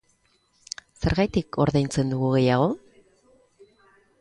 [1.03, 2.67] Zergatik ordaintzen dugu gehiago?